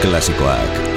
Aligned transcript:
Klasikoak 0.00 0.96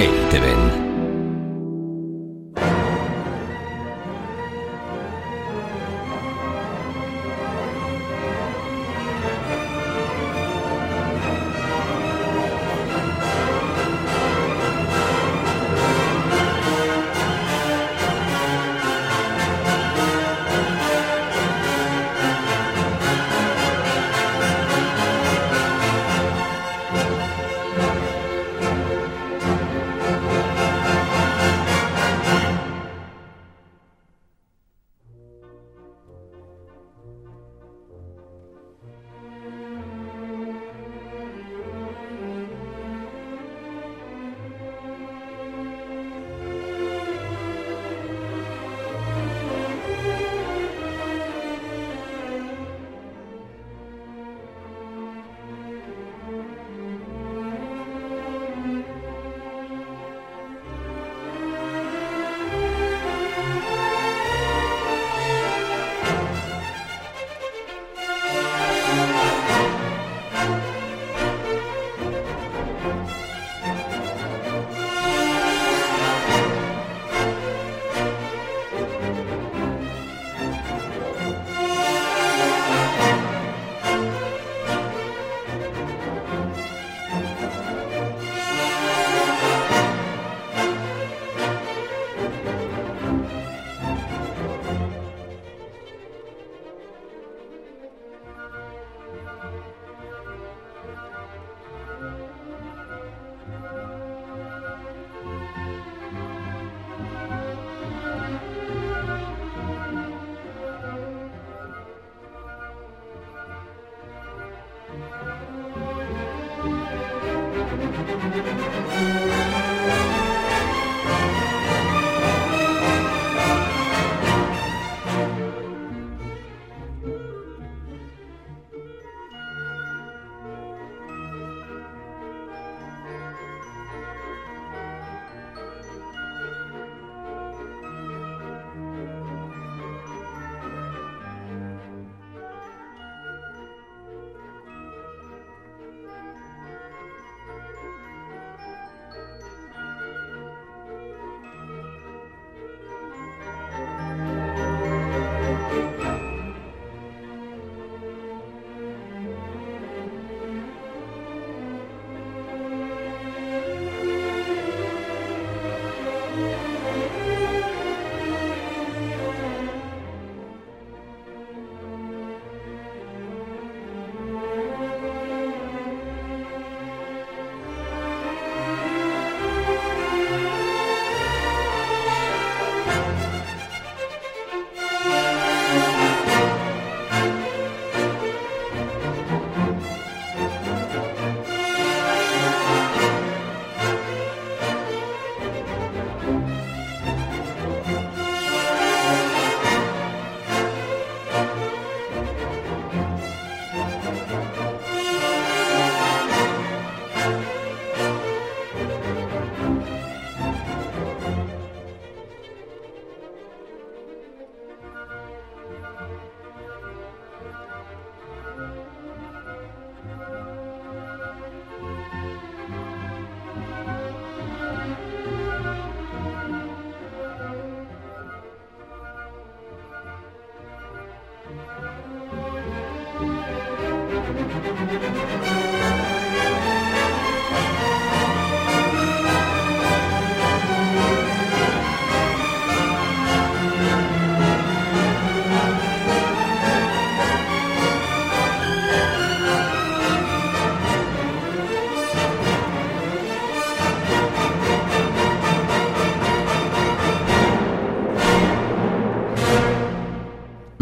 EITB-en. 117.74 119.23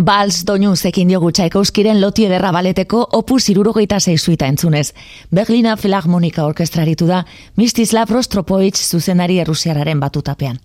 Bals 0.02 0.40
doinu 0.42 0.72
zekin 0.74 1.10
diogu 1.12 1.28
txaikauskiren 1.30 2.00
loti 2.02 2.24
ederra 2.26 2.50
baleteko 2.50 3.04
opus 3.18 3.44
irurogeita 3.52 4.00
zeizuita 4.00 4.48
entzunez. 4.50 4.88
Berlina 5.30 5.76
Filharmonika 5.76 6.42
orkestraritu 6.48 7.06
da 7.06 7.20
Mistislav 7.56 8.10
Rostropoitz 8.10 8.80
zuzenari 8.82 9.38
errusiararen 9.38 10.00
batutapean. 10.00 10.58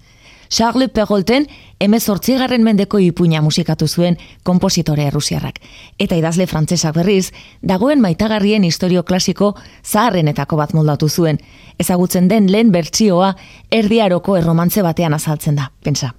Charles 0.49 0.89
Perrolten 0.89 1.45
emezortzigarren 1.79 2.63
mendeko 2.63 2.97
ipuina 2.97 3.43
musikatu 3.45 3.87
zuen 3.87 4.17
kompositore 4.43 5.05
errusiarrak. 5.11 5.61
Eta 5.99 6.17
idazle 6.17 6.47
frantzesak 6.47 6.95
berriz, 6.95 7.31
dagoen 7.61 8.01
maitagarrien 8.01 8.63
historio 8.63 9.03
klasiko 9.03 9.53
zaharrenetako 9.85 10.57
bat 10.57 10.73
moldatu 10.73 11.09
zuen. 11.09 11.37
Ezagutzen 11.77 12.27
den 12.27 12.49
lehen 12.51 12.71
bertsioa 12.71 13.35
erdiaroko 13.69 14.37
erromantze 14.37 14.81
batean 14.81 15.13
azaltzen 15.13 15.61
da, 15.61 15.71
pensa. 15.83 16.15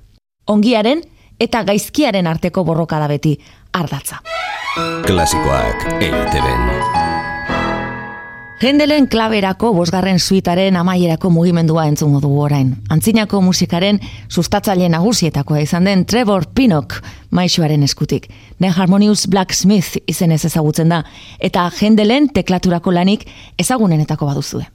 Ongiaren, 0.47 1.03
eta 1.41 1.65
gaizkiaren 1.65 2.27
arteko 2.27 2.65
borroka 2.65 2.99
da 2.99 3.09
beti 3.09 3.39
ardatza. 3.73 4.23
Klasikoak 5.07 5.87
eiteben. 6.01 6.69
Gendelen 8.59 9.07
klaberako 9.07 9.71
bosgarren 9.71 10.19
suitaren 10.19 10.77
amaierako 10.77 11.31
mugimendua 11.31 11.85
entzungo 11.87 12.19
dugu 12.21 12.41
orain. 12.43 12.73
Antzinako 12.91 13.39
musikaren 13.41 14.01
sustatzaile 14.29 14.89
nagusietakoa 14.91 15.61
izan 15.63 15.87
den 15.87 16.03
Trevor 16.11 16.49
Pinnock 16.55 16.99
maixoaren 17.31 17.87
eskutik. 17.87 18.27
Den 18.59 18.75
Harmonious 18.75 19.29
Blacksmith 19.31 20.03
izenez 20.11 20.45
ezagutzen 20.45 20.91
da, 20.91 21.05
eta 21.39 21.69
Gendelen 21.79 22.33
teklaturako 22.35 22.91
lanik 22.99 23.29
ezagunenetako 23.63 24.27
baduzue. 24.27 24.67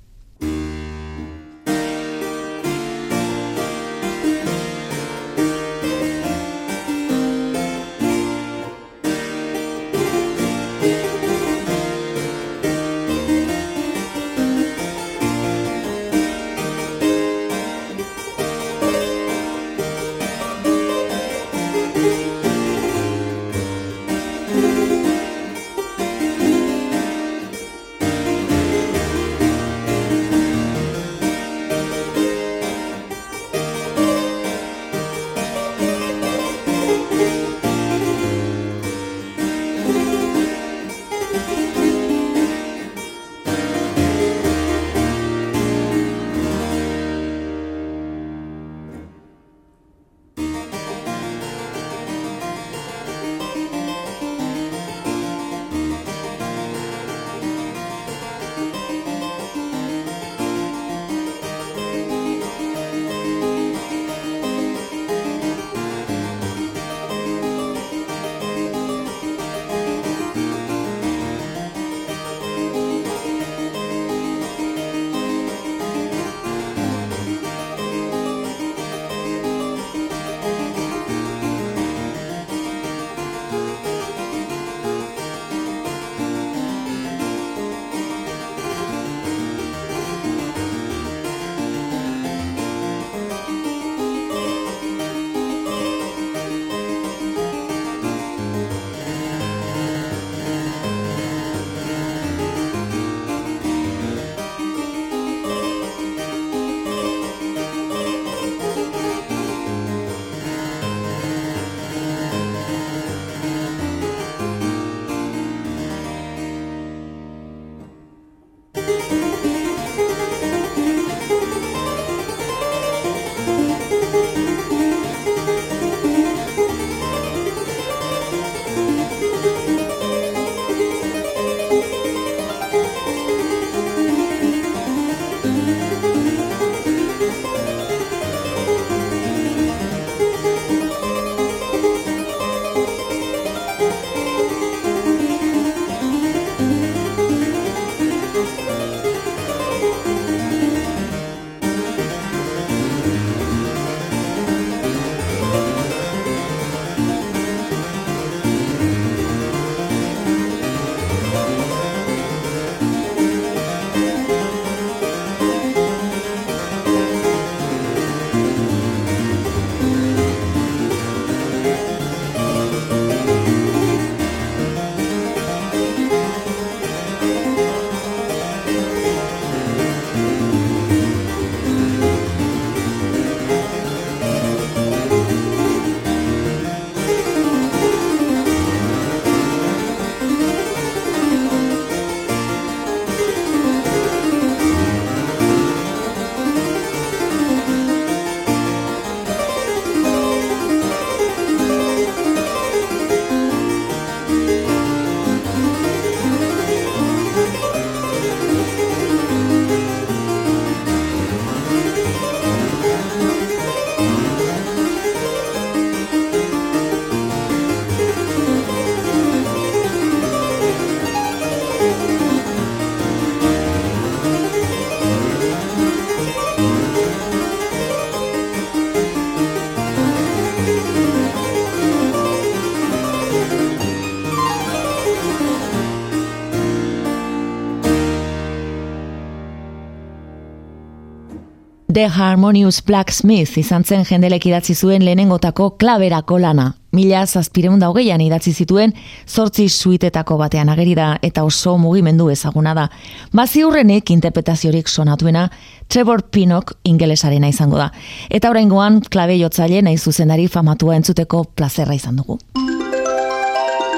The 241.94 242.08
Harmonious 242.08 242.82
Blacksmith 242.82 243.58
izan 243.60 243.84
zen 243.84 244.02
jendelek 244.08 244.48
idatzi 244.50 244.74
zuen 244.74 245.04
lehenengotako 245.06 245.76
klaberako 245.78 246.40
lana. 246.42 246.72
Mila 246.92 247.22
zazpireun 247.28 247.78
da 247.82 247.92
hogeian 247.92 248.22
idatzi 248.22 248.54
zituen, 248.54 248.96
zortzi 249.30 249.68
suitetako 249.70 250.40
batean 250.42 250.72
ageri 250.74 250.96
da 250.98 251.12
eta 251.22 251.44
oso 251.46 251.76
mugimendu 251.78 252.32
ezaguna 252.34 252.74
da. 252.74 252.88
Bazi 253.32 253.62
hurrenek 253.62 254.10
interpretaziorik 254.10 254.90
sonatuena, 254.90 255.48
Trevor 255.88 256.24
Pinnock 256.32 256.74
ingelesarena 256.84 257.54
izango 257.54 257.78
da. 257.78 257.92
Eta 258.30 258.50
oraingoan 258.50 259.02
klabe 259.14 259.38
jotzaile 259.38 259.86
nahi 259.86 259.98
zuzendari 259.98 260.48
famatua 260.48 260.98
entzuteko 260.98 261.44
plazerra 261.56 261.94
izan 261.94 262.18
dugu. 262.18 262.40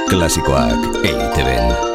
Klasikoak 0.09 1.05
EITB 1.05 1.94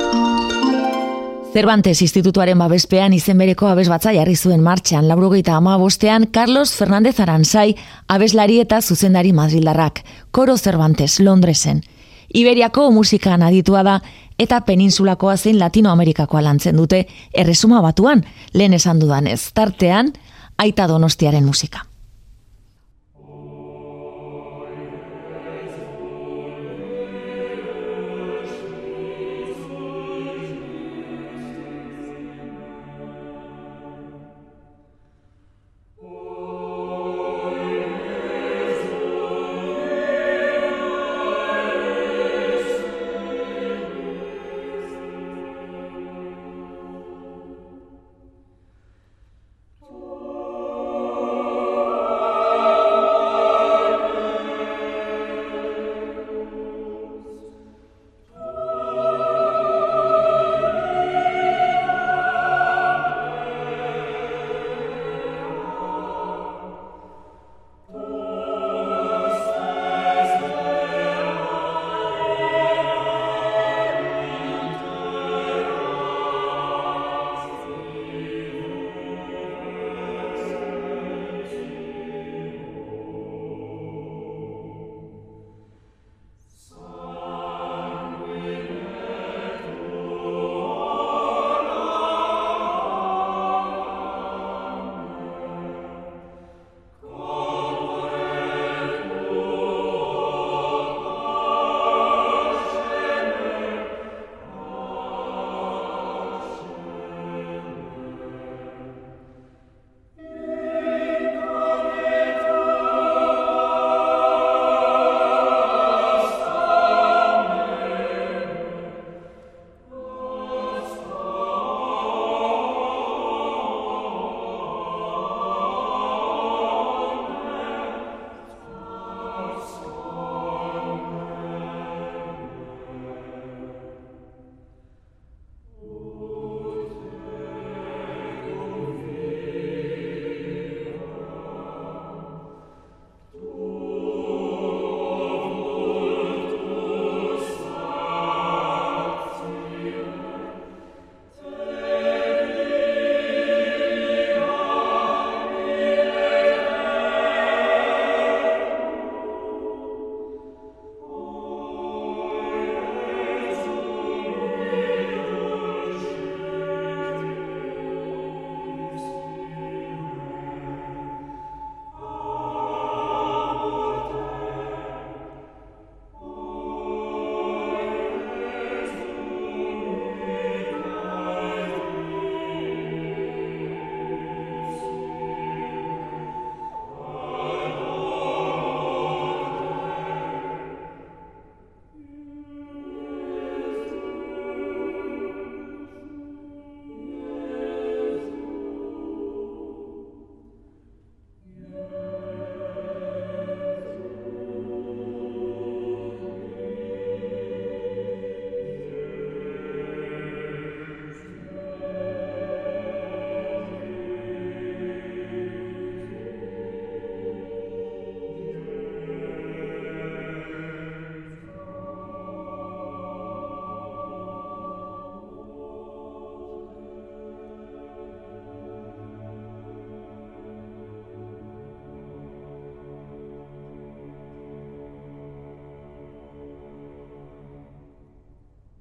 Cervantes 1.53 2.01
Institutuaren 2.01 2.61
babespean 2.63 3.11
izen 3.11 3.41
bereko 3.43 3.67
abes 3.67 3.89
batza 3.91 4.13
jarri 4.15 4.37
zuen 4.37 4.61
martxan, 4.63 5.09
laurogeita 5.11 5.57
ama 5.59 5.75
bostean 5.83 6.29
Carlos 6.31 6.71
Fernández 6.79 7.19
Aranzai 7.19 7.75
abeslari 8.07 8.61
eta 8.63 8.79
zuzendari 8.81 9.33
madrildarrak, 9.35 10.05
Koro 10.31 10.57
Cervantes, 10.57 11.19
Londresen. 11.19 11.83
Iberiako 12.31 12.93
musikan 12.95 13.43
aditua 13.43 13.83
da 13.83 13.99
eta 14.39 14.61
peninsulakoa 14.61 15.37
zein 15.37 15.59
Latinoamerikakoa 15.59 16.47
lantzen 16.47 16.79
dute 16.79 17.09
erresuma 17.35 17.83
batuan, 17.83 18.23
lehen 18.55 18.79
esan 18.79 19.03
dudanez, 19.03 19.51
tartean, 19.53 20.15
aita 20.57 20.87
donostiaren 20.87 21.45
musika. 21.45 21.90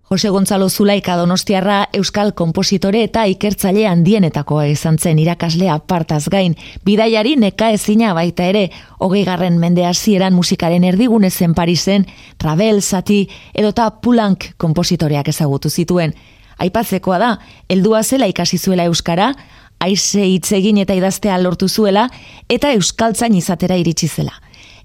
Jose 0.09 0.29
Gonzalo 0.29 0.69
Zulaika 0.69 1.15
Donostiarra 1.15 1.83
euskal 1.93 2.31
kompositore 2.33 3.03
eta 3.05 3.27
ikertzaile 3.29 3.83
handienetakoa 3.85 4.63
izan 4.65 4.95
zen 4.97 5.19
irakaslea 5.21 5.75
partaz 5.85 6.23
gain, 6.33 6.55
bidaiari 6.85 7.35
neka 7.37 7.67
ezina 7.75 8.15
baita 8.17 8.47
ere, 8.49 8.71
hogei 8.97 9.21
garren 9.27 9.59
mende 9.61 9.85
hasieran 9.85 10.33
musikaren 10.33 10.83
erdigune 10.83 11.29
zen 11.29 11.53
Parisen, 11.53 12.07
Ravel, 12.41 12.81
Sati 12.81 13.27
edota 13.53 13.91
Pulank 14.01 14.55
kompositoreak 14.57 15.29
ezagutu 15.29 15.69
zituen. 15.69 16.17
Aipatzekoa 16.57 17.19
da, 17.21 17.31
heldua 17.69 18.01
zela 18.01 18.25
ikasi 18.25 18.57
zuela 18.57 18.89
euskara, 18.89 19.35
aize 19.79 20.25
hitzegin 20.25 20.81
eta 20.81 20.97
idaztea 20.97 21.37
lortu 21.37 21.69
zuela, 21.69 22.09
eta 22.49 22.73
euskaltzain 22.73 23.37
izatera 23.37 23.77
iritsi 23.77 24.09
zela. 24.09 24.33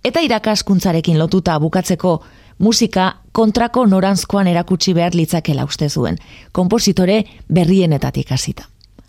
Eta 0.05 0.21
irakaskuntzarekin 0.21 1.17
lotuta 1.19 1.57
bukatzeko, 1.59 2.19
musika 2.59 3.17
kontrako 3.33 3.87
norantzkoan 3.87 4.47
erakutsi 4.47 4.95
behar 4.95 5.15
litzakela 5.15 5.65
uste 5.65 5.89
zuen, 5.89 6.19
kompositore 6.53 7.25
berrienetatik 7.53 8.33
hasita. 8.33 8.65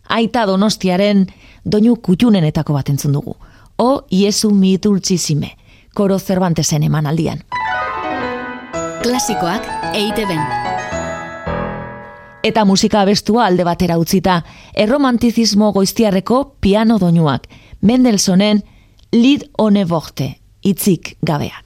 Aita 0.09 0.45
donostiaren 0.45 1.25
doinu 1.65 1.95
kutxunenetako 1.95 2.73
bat 2.73 2.89
entzun 2.89 3.13
dugu. 3.13 3.35
O 3.77 4.05
Iesu 4.11 4.51
mitultzizime, 4.51 5.51
koro 5.93 6.19
zerbantesen 6.19 6.83
eman 6.83 7.05
aldian. 7.05 7.41
Klasikoak 9.03 9.67
eite 9.93 10.25
ben. 10.25 10.41
Eta 12.45 12.65
musika 12.65 13.01
abestua 13.01 13.47
alde 13.47 13.65
batera 13.65 13.97
utzita, 13.97 14.43
erromantizismo 14.73 15.71
goiztiarreko 15.73 16.55
piano 16.61 16.99
doinuak, 17.01 17.47
Mendelsonen 17.81 18.63
Lid 19.11 19.43
one 19.57 19.85
borte, 19.85 20.35
itzik 20.63 21.17
gabeak. 21.21 21.64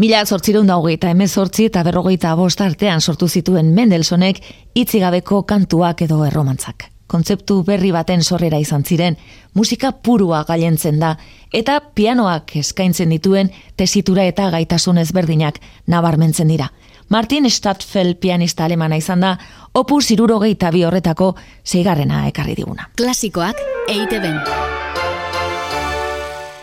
Mila 0.00 0.22
zortzireun 0.24 0.64
da 0.70 0.78
hogeita 0.80 1.10
emezortzi 1.12 1.66
eta 1.68 1.82
berrogeita 1.84 2.30
bost 2.38 2.60
artean 2.64 3.02
sortu 3.04 3.26
zituen 3.28 3.74
Mendelsonek 3.76 4.38
itzigabeko 4.80 5.42
kantuak 5.44 6.00
edo 6.06 6.22
erromantzak. 6.24 6.86
Kontzeptu 7.10 7.58
berri 7.66 7.90
baten 7.92 8.22
sorrera 8.24 8.56
izan 8.62 8.84
ziren, 8.84 9.18
musika 9.52 9.90
purua 9.92 10.40
gailentzen 10.48 11.02
da, 11.02 11.10
eta 11.52 11.76
pianoak 11.94 12.56
eskaintzen 12.62 13.12
dituen 13.12 13.52
tesitura 13.76 14.24
eta 14.24 14.48
gaitasun 14.54 15.02
ezberdinak 15.04 15.60
nabarmentzen 15.86 16.48
dira. 16.48 16.70
Martin 17.10 17.50
Stadtfeld 17.50 18.22
pianista 18.24 18.64
alemana 18.64 18.96
izan 18.96 19.20
da, 19.20 19.36
opus 19.74 20.06
irurogeita 20.14 20.70
bi 20.70 20.86
horretako 20.88 21.34
zeigarrena 21.66 22.26
ekarri 22.30 22.56
diguna. 22.56 22.88
Klasikoak 22.96 23.60
eite 23.90 24.22
ben. 24.24 24.40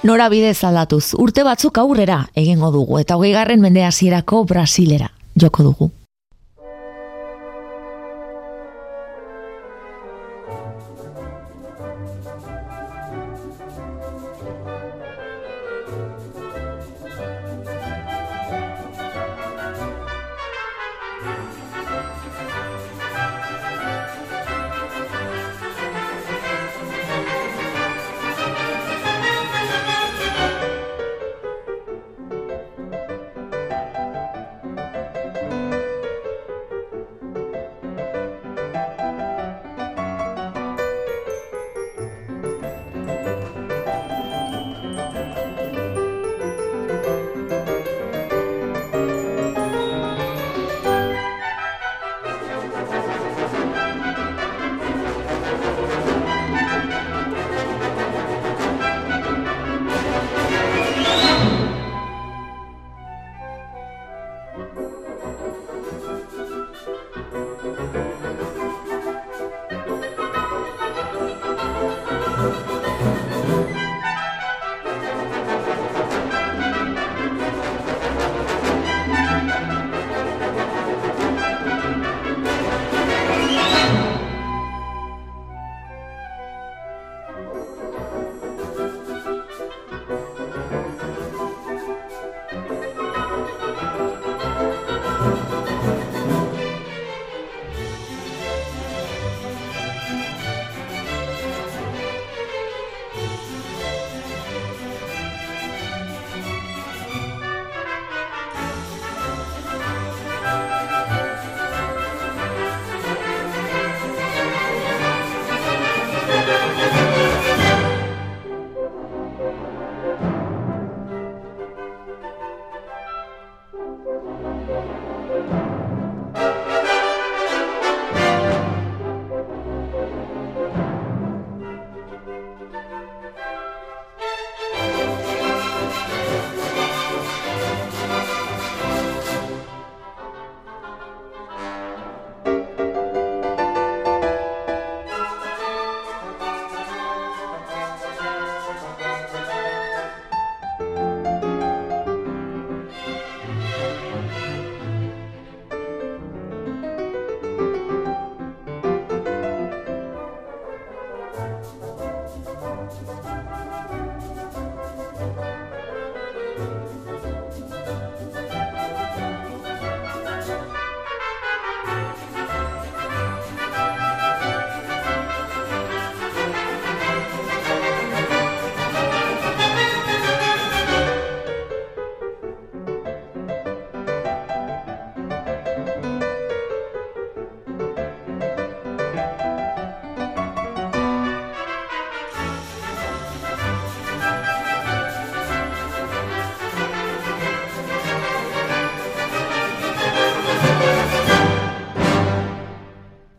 Nora 0.03 0.27
bidez 0.29 0.59
aldatuz, 0.63 1.15
urte 1.17 1.41
batzuk 1.43 1.77
aurrera 1.81 2.19
egingo 2.37 2.69
dugu, 2.71 2.99
eta 3.01 3.15
hogei 3.17 3.31
garren 3.33 3.63
mende 3.63 3.81
hasierako 3.83 4.43
Brasilera 4.45 5.09
joko 5.41 5.63
dugu. 5.63 5.89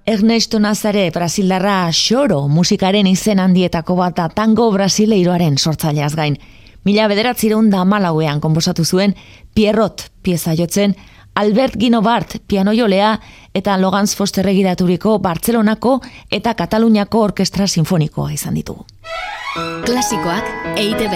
Ernesto 0.09 0.59
Nazare, 0.59 1.11
Brasildarra 1.13 1.91
xoro 1.93 2.47
musikaren 2.49 3.05
izen 3.11 3.43
handietako 3.45 3.99
bat 3.99 4.15
da 4.17 4.31
tango 4.33 4.71
brasileiroaren 4.73 5.59
sortzaileaz 5.61 6.15
gain. 6.17 6.39
Mila 6.89 7.11
bederatzireun 7.13 7.69
da 7.69 7.83
malauean 7.85 8.41
konposatu 8.41 8.87
zuen 8.89 9.13
Pierrot 9.53 10.07
pieza 10.25 10.55
jotzen, 10.57 10.95
Albert 11.35 11.77
Ginobart 11.77 12.39
piano 12.49 12.73
jolea 12.73 13.19
eta 13.53 13.77
Logans 13.77 14.17
Foster 14.17 14.49
egiraturiko 14.49 15.19
Bartzelonako 15.19 15.99
eta 16.31 16.55
Kataluniako 16.55 17.27
Orkestra 17.29 17.67
Sinfonikoa 17.69 18.33
izan 18.33 18.57
ditugu. 18.57 18.87
Klasikoak 19.85 20.73
eite 20.79 21.13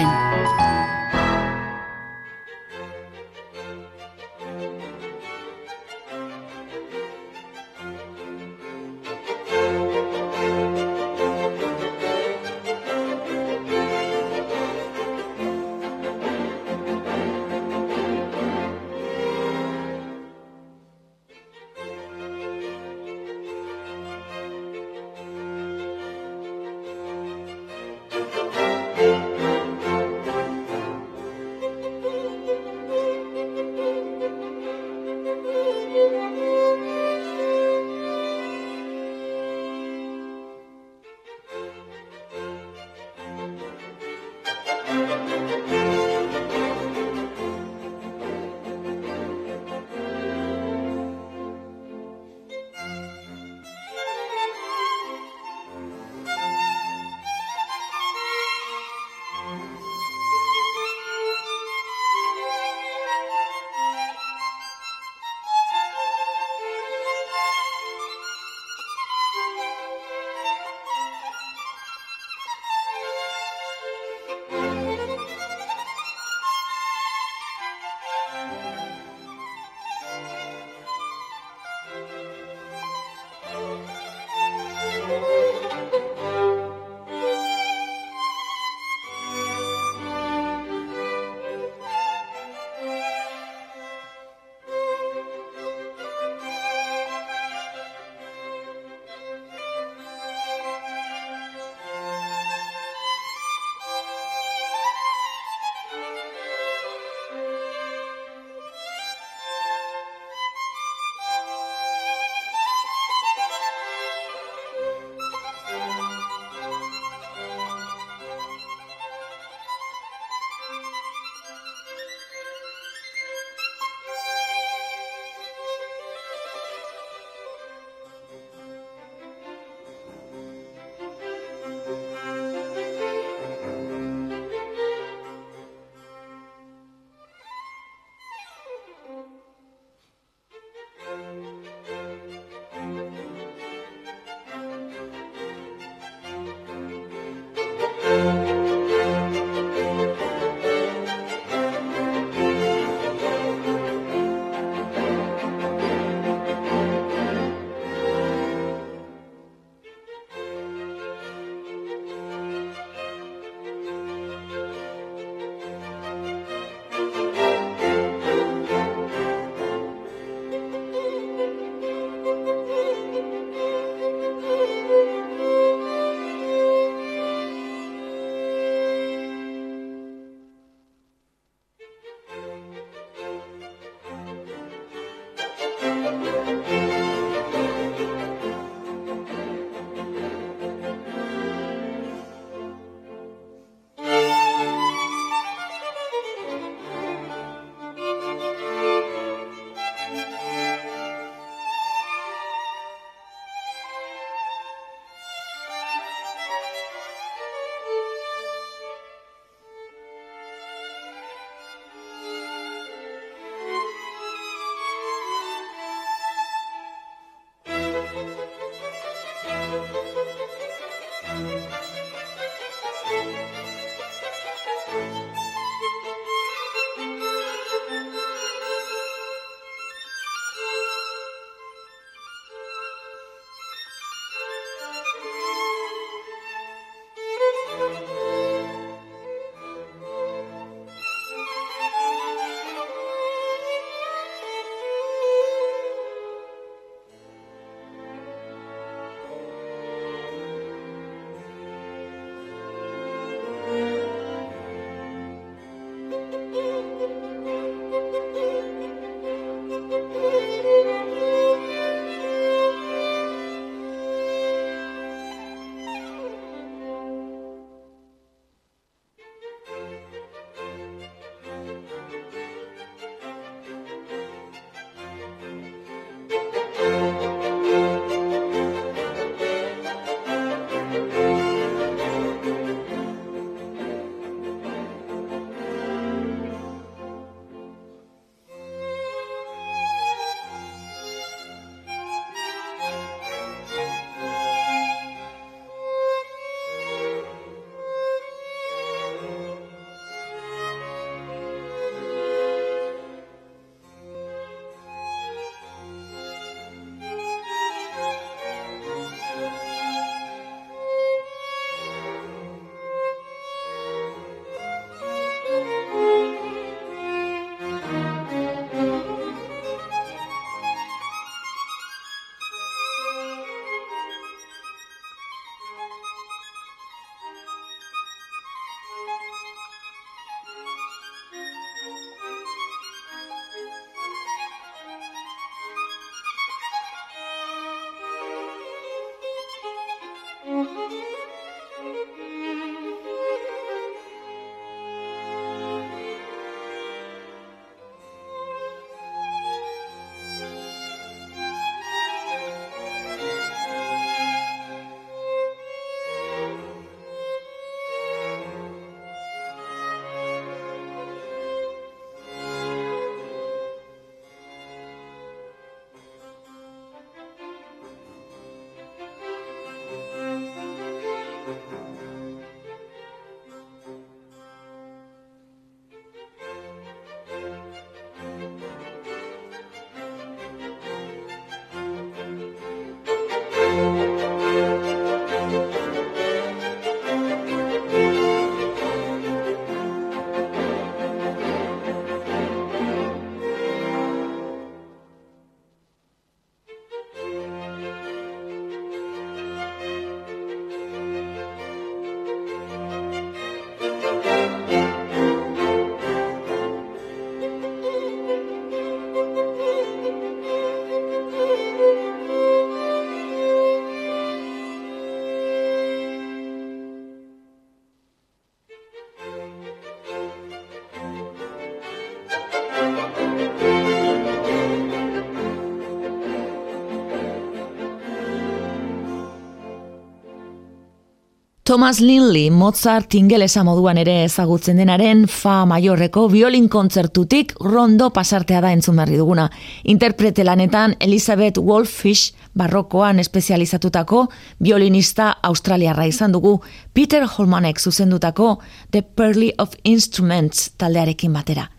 Thomas 431.73 431.99
Linley, 432.01 432.51
Mozart 432.51 433.15
ingelesa 433.17 433.63
moduan 433.65 433.97
ere 433.97 434.19
ezagutzen 434.27 434.77
denaren 434.77 435.23
fa 435.25 435.63
maiorreko 435.65 436.27
violin 436.29 436.67
kontzertutik 436.69 437.55
rondo 437.65 438.11
pasartea 438.13 438.59
da 438.61 438.69
entzun 438.77 439.01
berri 439.01 439.17
duguna. 439.17 439.47
Interprete 439.89 440.45
lanetan 440.45 440.93
Elizabeth 441.01 441.57
Wolfish 441.57 442.35
barrokoan 442.53 443.17
espezializatutako 443.25 444.27
violinista 444.61 445.31
australiarra 445.41 446.05
izan 446.05 446.37
dugu 446.37 446.59
Peter 446.93 447.25
Holmanek 447.25 447.81
zuzendutako 447.81 448.59
The 448.91 449.01
Pearly 449.01 449.49
of 449.57 449.73
Instruments 449.83 450.75
taldearekin 450.77 451.33
batera. 451.33 451.71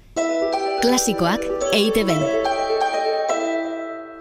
Klasikoak 0.82 1.46
EITB. 1.70 2.43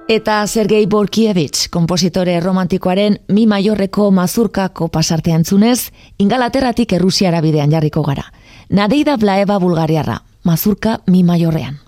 Eta 0.09 0.45
Sergei 0.47 0.85
Borkievich, 0.85 1.69
kompositore 1.71 2.39
romantikoaren 2.43 3.21
mi 3.31 3.45
maiorreko 3.47 4.09
mazurkako 4.11 4.89
pasartean 4.91 5.45
zunez, 5.45 5.93
ingalaterratik 6.19 6.91
errusiara 6.97 7.39
bidean 7.41 7.71
jarriko 7.71 8.03
gara. 8.03 8.25
Nadeida 8.69 9.15
Blaeba 9.17 9.59
Bulgariarra, 9.63 10.19
mazurka 10.43 10.99
mi 11.07 11.23
maiorrean. 11.23 11.79